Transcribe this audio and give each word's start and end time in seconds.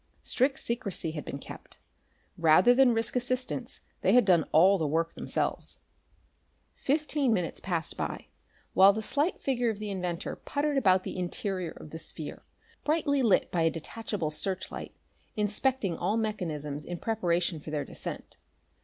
Strict 0.23 0.57
secrecy 0.57 1.11
had 1.11 1.25
been 1.25 1.37
kept. 1.37 1.77
Rather 2.35 2.73
than 2.73 2.91
risk 2.91 3.15
assistants 3.15 3.81
they 4.01 4.13
had 4.13 4.25
done 4.25 4.45
all 4.51 4.79
the 4.79 4.87
work 4.87 5.13
themselves. 5.13 5.77
Fifteen 6.73 7.31
minutes 7.33 7.59
passed 7.59 7.97
by, 7.97 8.25
while 8.73 8.93
the 8.93 9.03
slight 9.03 9.39
figure 9.39 9.69
of 9.69 9.77
the 9.77 9.91
inventor 9.91 10.37
puttered 10.37 10.75
about 10.79 11.03
the 11.03 11.19
interior 11.19 11.69
of 11.77 11.91
the 11.91 11.99
sphere, 11.99 12.41
brightly 12.83 13.21
lit 13.21 13.51
by 13.51 13.61
a 13.61 13.69
detachable 13.69 14.31
searchlight, 14.31 14.95
inspecting 15.37 15.95
all 15.99 16.17
mechanisms 16.17 16.83
in 16.83 16.97
preparation 16.97 17.59
for 17.59 17.69
their 17.69 17.85
descent. 17.85 18.37